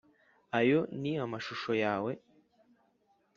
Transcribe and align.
ayo 0.59 0.79
ni 1.01 1.11
amashusho 1.25 1.71
yawe? 1.83 2.11